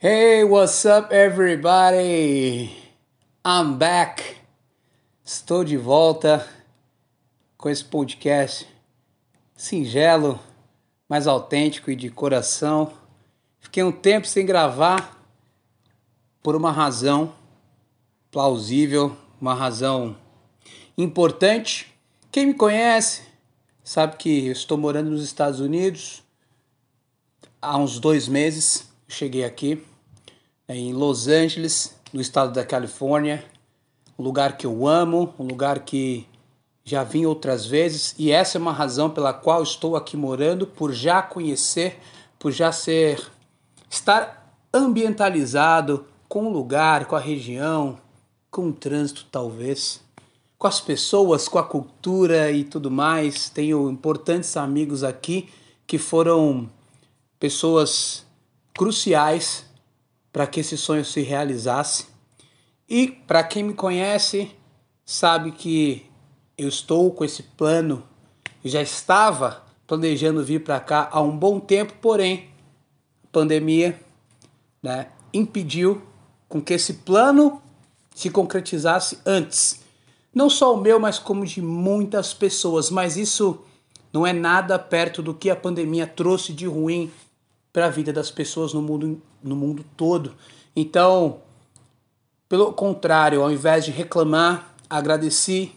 [0.00, 2.70] Hey, what's up, everybody?
[3.44, 4.36] I'm back.
[5.24, 6.48] Estou de volta
[7.56, 8.64] com esse podcast
[9.56, 10.38] singelo,
[11.08, 12.92] mais autêntico e de coração.
[13.58, 15.20] Fiquei um tempo sem gravar
[16.44, 17.34] por uma razão
[18.30, 20.16] plausível, uma razão
[20.96, 21.92] importante.
[22.30, 23.22] Quem me conhece
[23.82, 26.22] sabe que eu estou morando nos Estados Unidos
[27.60, 28.86] há uns dois meses.
[29.08, 29.87] Cheguei aqui
[30.68, 33.44] em Los Angeles, no estado da Califórnia,
[34.18, 36.26] um lugar que eu amo, um lugar que
[36.84, 38.14] já vim outras vezes.
[38.18, 41.98] E essa é uma razão pela qual estou aqui morando, por já conhecer,
[42.38, 43.26] por já ser
[43.88, 47.98] estar ambientalizado com o lugar, com a região,
[48.50, 50.00] com o trânsito talvez,
[50.58, 53.48] com as pessoas, com a cultura e tudo mais.
[53.48, 55.48] Tenho importantes amigos aqui
[55.86, 56.68] que foram
[57.38, 58.26] pessoas
[58.74, 59.67] cruciais
[60.32, 62.06] para que esse sonho se realizasse.
[62.88, 64.50] E para quem me conhece,
[65.04, 66.06] sabe que
[66.56, 68.02] eu estou com esse plano,
[68.64, 72.50] já estava planejando vir para cá há um bom tempo, porém
[73.24, 73.98] a pandemia
[74.82, 76.02] né, impediu
[76.48, 77.62] com que esse plano
[78.14, 79.80] se concretizasse antes.
[80.34, 82.90] Não só o meu, mas como de muitas pessoas.
[82.90, 83.60] Mas isso
[84.12, 87.10] não é nada perto do que a pandemia trouxe de ruim
[87.72, 90.34] para a vida das pessoas no mundo, no mundo todo.
[90.74, 91.40] Então,
[92.48, 95.72] pelo contrário, ao invés de reclamar, agradeci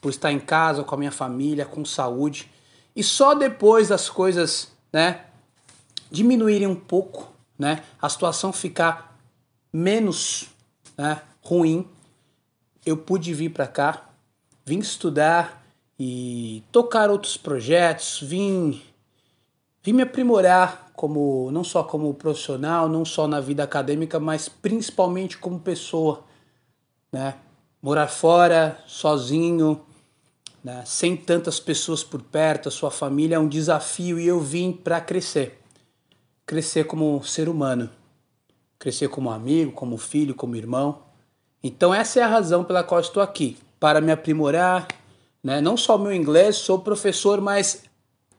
[0.00, 2.50] por estar em casa com a minha família, com saúde.
[2.94, 5.24] E só depois das coisas, né,
[6.10, 9.18] diminuírem um pouco, né, a situação ficar
[9.72, 10.48] menos,
[10.96, 11.86] né, ruim,
[12.84, 14.08] eu pude vir para cá,
[14.64, 15.66] vim estudar
[15.98, 18.82] e tocar outros projetos, vim
[19.82, 25.36] vim me aprimorar como não só como profissional, não só na vida acadêmica, mas principalmente
[25.36, 26.24] como pessoa,
[27.12, 27.34] né?
[27.82, 29.80] Morar fora, sozinho,
[30.64, 30.82] né?
[30.84, 35.00] sem tantas pessoas por perto, a sua família é um desafio e eu vim para
[35.00, 35.60] crescer.
[36.44, 37.90] Crescer como ser humano,
[38.78, 41.02] crescer como amigo, como filho, como irmão.
[41.62, 44.88] Então essa é a razão pela qual estou aqui, para me aprimorar,
[45.42, 45.60] né?
[45.60, 47.84] Não só o meu inglês, sou professor, mas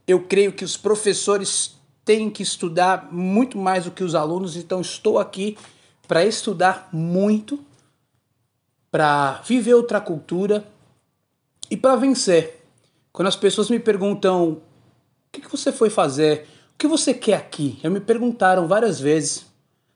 [0.06, 1.77] eu creio que os professores
[2.08, 5.58] têm que estudar muito mais do que os alunos, então estou aqui
[6.08, 7.60] para estudar muito,
[8.90, 10.66] para viver outra cultura
[11.70, 12.66] e para vencer.
[13.12, 14.62] Quando as pessoas me perguntam o
[15.34, 19.46] que, que você foi fazer, o que você quer aqui, já me perguntaram várias vezes.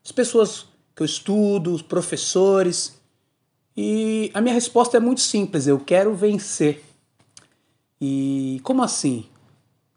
[0.04, 3.00] As pessoas que eu estudo, os professores,
[3.78, 6.84] e a minha resposta é muito simples: eu quero vencer.
[8.02, 9.31] E como assim?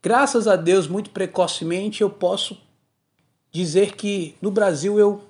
[0.04, 2.60] Graças a Deus, muito precocemente eu posso
[3.50, 5.22] dizer que no Brasil eu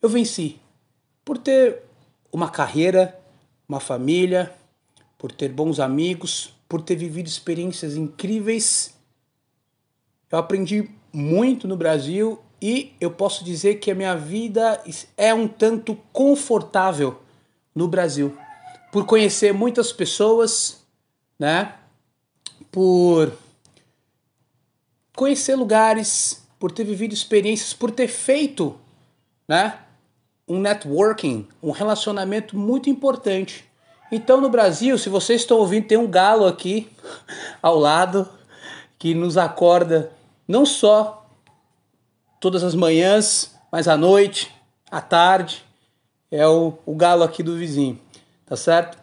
[0.00, 0.60] eu venci
[1.24, 1.82] por ter
[2.30, 3.18] uma carreira,
[3.68, 4.54] uma família,
[5.18, 8.94] por ter bons amigos, por ter vivido experiências incríveis.
[10.30, 14.80] Eu aprendi muito no Brasil e eu posso dizer que a minha vida
[15.16, 17.20] é um tanto confortável
[17.74, 18.38] no Brasil,
[18.92, 20.86] por conhecer muitas pessoas,
[21.36, 21.74] né?
[22.70, 23.32] Por
[25.18, 28.78] conhecer lugares, por ter vivido experiências, por ter feito,
[29.48, 29.76] né,
[30.46, 33.64] um networking, um relacionamento muito importante.
[34.12, 36.88] Então no Brasil, se vocês estão ouvindo, tem um galo aqui
[37.60, 38.28] ao lado
[38.96, 40.12] que nos acorda
[40.46, 41.28] não só
[42.40, 44.54] todas as manhãs, mas à noite,
[44.88, 45.64] à tarde.
[46.30, 47.98] É o, o galo aqui do vizinho,
[48.46, 48.96] tá certo?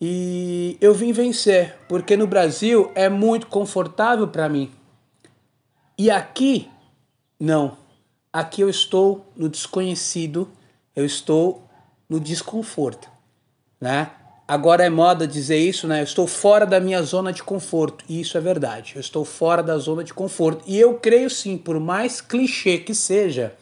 [0.00, 4.77] E eu vim vencer, porque no Brasil é muito confortável para mim.
[5.98, 6.70] E aqui,
[7.40, 7.76] não.
[8.32, 10.48] Aqui eu estou no desconhecido,
[10.94, 11.64] eu estou
[12.08, 13.08] no desconforto,
[13.80, 14.12] né?
[14.46, 16.00] Agora é moda dizer isso, né?
[16.00, 18.04] Eu estou fora da minha zona de conforto.
[18.08, 18.92] E isso é verdade.
[18.94, 20.62] Eu estou fora da zona de conforto.
[20.66, 23.54] E eu creio sim, por mais clichê que seja,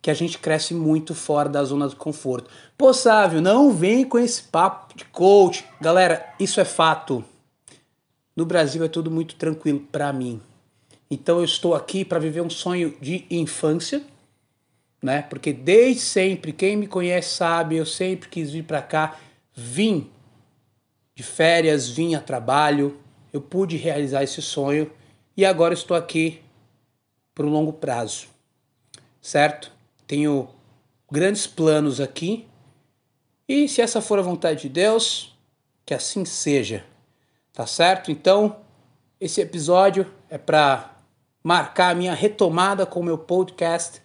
[0.00, 2.48] que a gente cresce muito fora da zona de conforto.
[2.76, 5.64] Pô, Sávio, não vem com esse papo de coach.
[5.80, 7.24] Galera, isso é fato.
[8.36, 10.40] No Brasil é tudo muito tranquilo para mim.
[11.10, 14.02] Então eu estou aqui para viver um sonho de infância,
[15.02, 15.22] né?
[15.22, 19.18] Porque desde sempre, quem me conhece sabe, eu sempre quis vir para cá,
[19.54, 20.10] vim
[21.14, 22.98] de férias, vim a trabalho,
[23.32, 24.90] eu pude realizar esse sonho
[25.36, 26.42] e agora estou aqui
[27.34, 28.26] por um longo prazo,
[29.20, 29.72] certo?
[30.06, 30.48] Tenho
[31.10, 32.46] grandes planos aqui
[33.48, 35.34] e se essa for a vontade de Deus,
[35.86, 36.84] que assim seja,
[37.52, 38.10] tá certo?
[38.10, 38.56] Então,
[39.18, 40.97] esse episódio é para
[41.48, 44.02] marcar a minha retomada com o meu podcast,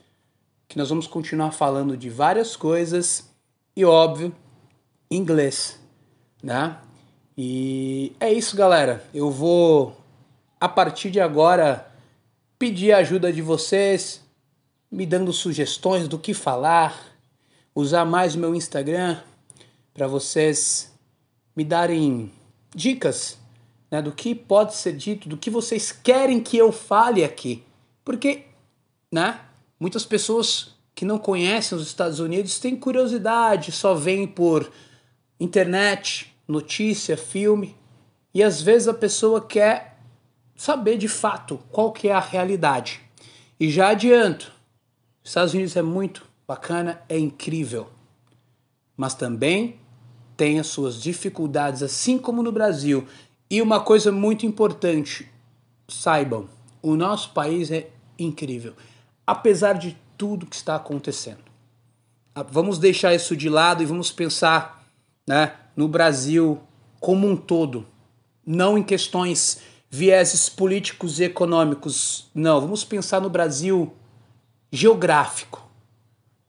[0.66, 3.30] que nós vamos continuar falando de várias coisas
[3.76, 4.34] e, óbvio,
[5.12, 5.78] inglês,
[6.42, 6.78] né?
[7.38, 9.06] E é isso, galera.
[9.14, 9.94] Eu vou,
[10.58, 11.86] a partir de agora,
[12.58, 14.22] pedir a ajuda de vocês,
[14.90, 16.98] me dando sugestões do que falar,
[17.76, 19.18] usar mais o meu Instagram
[19.94, 20.94] para vocês
[21.54, 22.32] me darem
[22.74, 23.38] dicas
[23.94, 27.64] né, do que pode ser dito, do que vocês querem que eu fale aqui.
[28.04, 28.46] Porque,
[29.12, 29.40] né,
[29.80, 34.72] muitas pessoas que não conhecem os Estados Unidos têm curiosidade, só vêm por
[35.40, 37.76] internet, notícia, filme,
[38.34, 40.00] e às vezes a pessoa quer
[40.56, 43.00] saber de fato qual que é a realidade.
[43.60, 44.52] E já adianto,
[45.24, 47.92] os Estados Unidos é muito bacana, é incrível,
[48.98, 49.80] mas também
[50.36, 53.08] tem as suas dificuldades, assim como no Brasil.
[53.54, 55.30] E uma coisa muito importante,
[55.88, 56.50] saibam,
[56.82, 58.74] o nosso país é incrível,
[59.28, 61.44] apesar de tudo que está acontecendo.
[62.34, 64.84] Ah, vamos deixar isso de lado e vamos pensar
[65.28, 66.62] né, no Brasil
[67.00, 67.86] como um todo,
[68.44, 72.60] não em questões vieses políticos e econômicos, não.
[72.60, 73.94] Vamos pensar no Brasil
[74.72, 75.64] geográfico.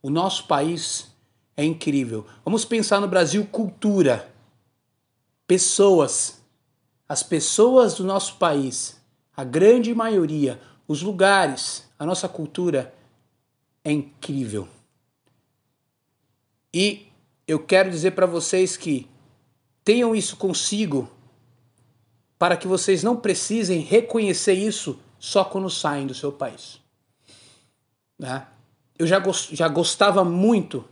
[0.03, 1.15] O nosso país
[1.55, 2.25] é incrível.
[2.43, 4.27] Vamos pensar no Brasil cultura,
[5.47, 6.43] pessoas,
[7.09, 9.01] as pessoas do nosso país,
[9.37, 12.95] a grande maioria, os lugares, a nossa cultura
[13.83, 14.69] é incrível.
[16.73, 17.06] E
[17.47, 19.09] eu quero dizer para vocês que
[19.85, 21.11] tenham isso consigo
[22.39, 26.81] para que vocês não precisem reconhecer isso só quando saem do seu país.
[28.19, 28.47] Né?
[28.99, 29.23] Eu já,
[29.53, 30.85] já gostava muito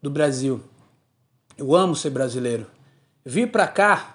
[0.00, 0.62] do Brasil.
[1.56, 2.70] Eu amo ser brasileiro.
[3.24, 4.13] Vir para cá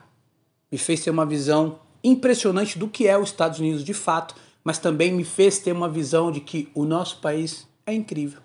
[0.72, 4.78] me fez ter uma visão impressionante do que é os Estados Unidos de fato, mas
[4.78, 8.42] também me fez ter uma visão de que o nosso país é incrível.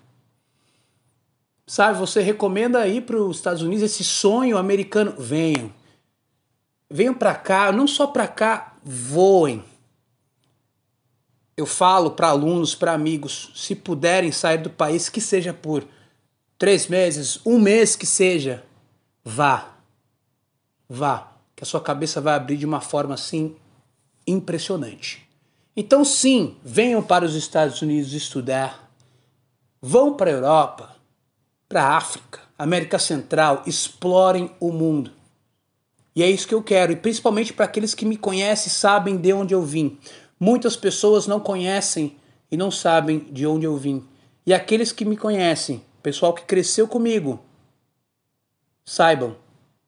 [1.67, 5.15] Sabe, você recomenda ir para os Estados Unidos esse sonho americano?
[5.17, 5.73] Venham.
[6.89, 9.63] Venham para cá, não só para cá, voem.
[11.57, 15.87] Eu falo para alunos, para amigos, se puderem sair do país, que seja por
[16.57, 18.63] três meses, um mês que seja,
[19.23, 19.73] vá.
[20.87, 23.55] Vá, que a sua cabeça vai abrir de uma forma assim
[24.27, 25.27] impressionante.
[25.75, 28.91] Então, sim, venham para os Estados Unidos estudar,
[29.81, 30.95] vão para a Europa,
[31.67, 35.11] para a África, América Central, explorem o mundo.
[36.15, 39.33] E é isso que eu quero, e principalmente para aqueles que me conhecem sabem de
[39.33, 39.97] onde eu vim.
[40.39, 42.15] Muitas pessoas não conhecem
[42.49, 44.07] e não sabem de onde eu vim.
[44.45, 47.43] E aqueles que me conhecem pessoal que cresceu comigo,
[48.85, 49.35] saibam,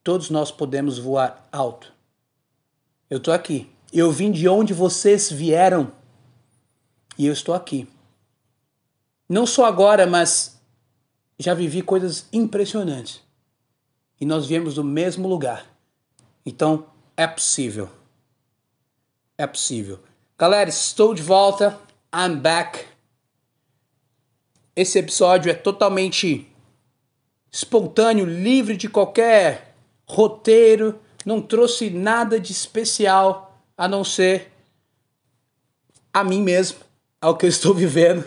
[0.08, 1.92] todos nós podemos voar alto.
[3.10, 3.70] Eu estou aqui.
[3.92, 5.92] Eu vim de onde vocês vieram
[7.18, 7.86] e eu estou aqui.
[9.28, 10.62] Não só agora, mas
[11.38, 13.22] já vivi coisas impressionantes.
[14.18, 15.66] E nós viemos do mesmo lugar.
[16.46, 16.86] Então
[17.18, 17.90] é possível.
[19.38, 20.00] É possível.
[20.38, 21.78] Galera, estou de volta.
[22.16, 22.86] I'm back.
[24.74, 26.48] Esse episódio é totalmente
[27.52, 29.67] espontâneo, livre de qualquer
[30.08, 34.52] roteiro, não trouxe nada de especial a não ser
[36.14, 36.80] a mim mesmo,
[37.22, 38.26] ao que eu estou vivendo.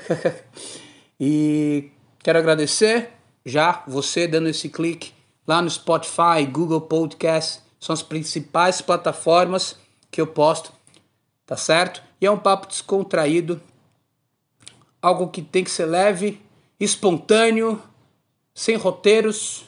[1.18, 3.10] e quero agradecer
[3.44, 5.12] já você dando esse clique
[5.46, 9.76] lá no Spotify, Google Podcast, são as principais plataformas
[10.10, 10.72] que eu posto,
[11.46, 12.02] tá certo?
[12.20, 13.60] E é um papo descontraído,
[15.00, 16.40] algo que tem que ser leve,
[16.78, 17.82] espontâneo,
[18.54, 19.64] sem roteiros,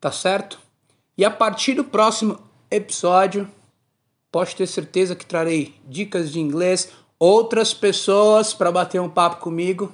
[0.00, 0.58] tá certo?
[1.18, 2.38] E a partir do próximo
[2.70, 3.50] episódio,
[4.30, 9.92] pode ter certeza que trarei dicas de inglês, outras pessoas para bater um papo comigo,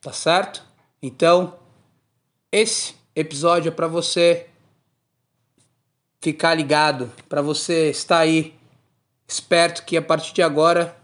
[0.00, 0.64] tá certo?
[1.02, 1.58] Então,
[2.50, 4.48] esse episódio é para você
[6.22, 8.54] ficar ligado, para você estar aí
[9.28, 10.96] esperto que a partir de agora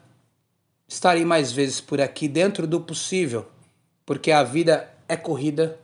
[0.89, 3.47] estarei mais vezes por aqui dentro do possível,
[4.07, 5.79] porque a vida é corrida,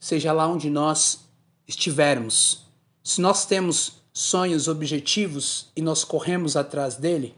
[0.00, 1.22] seja lá onde nós
[1.66, 2.66] estivermos.
[3.02, 7.34] Se nós temos sonhos, objetivos e nós corremos atrás dele,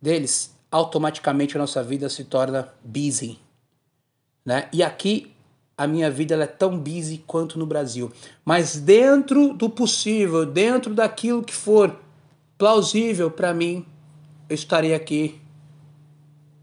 [0.00, 3.38] deles, automaticamente a nossa vida se torna busy,
[4.44, 4.68] né?
[4.72, 5.32] E aqui
[5.76, 8.12] a minha vida é tão busy quanto no Brasil,
[8.44, 11.98] mas dentro do possível, dentro daquilo que for
[12.58, 13.86] plausível para mim,
[14.48, 15.40] eu estarei aqui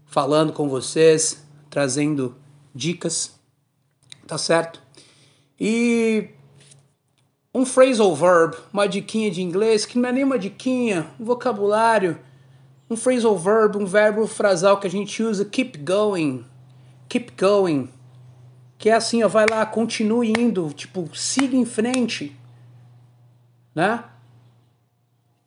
[0.06, 2.36] falando com vocês, trazendo
[2.74, 3.38] dicas,
[4.26, 4.82] tá certo?
[5.58, 6.30] E
[7.52, 12.18] um phrasal verb, uma diquinha de inglês, que não é nem uma diquinha, um vocabulário,
[12.88, 16.44] um phrasal verb, um verbo frasal que a gente usa, keep going,
[17.08, 17.88] keep going.
[18.78, 22.34] Que é assim, ó, vai lá, continue indo, tipo, siga em frente,
[23.74, 24.04] né?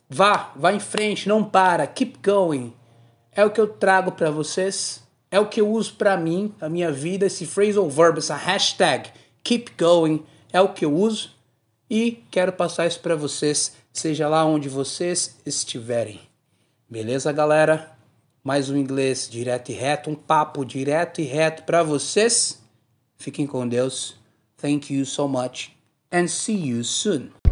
[0.09, 2.73] Vá, vá em frente, não para, keep going.
[3.31, 6.69] É o que eu trago para vocês, é o que eu uso para mim, a
[6.69, 9.09] minha vida, esse phrasal verb, essa hashtag,
[9.43, 11.33] keep going, é o que eu uso
[11.89, 16.19] e quero passar isso para vocês, seja lá onde vocês estiverem.
[16.89, 17.91] Beleza, galera?
[18.43, 22.61] Mais um inglês direto e reto, um papo direto e reto para vocês.
[23.17, 24.15] Fiquem com Deus.
[24.57, 25.71] Thank you so much
[26.11, 27.42] and see you soon.